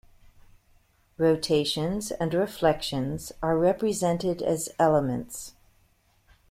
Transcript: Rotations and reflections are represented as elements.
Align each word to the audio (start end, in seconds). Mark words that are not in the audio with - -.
Rotations 1.19 2.09
and 2.09 2.33
reflections 2.33 3.31
are 3.43 3.55
represented 3.55 4.41
as 4.41 4.67
elements. 4.79 5.53